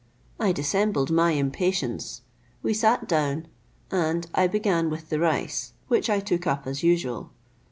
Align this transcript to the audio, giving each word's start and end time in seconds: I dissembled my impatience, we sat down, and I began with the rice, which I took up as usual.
I 0.39 0.51
dissembled 0.51 1.11
my 1.11 1.33
impatience, 1.33 2.21
we 2.63 2.73
sat 2.73 3.07
down, 3.07 3.47
and 3.91 4.25
I 4.33 4.47
began 4.47 4.89
with 4.89 5.09
the 5.09 5.19
rice, 5.19 5.73
which 5.89 6.09
I 6.09 6.19
took 6.19 6.47
up 6.47 6.65
as 6.65 6.81
usual. 6.81 7.29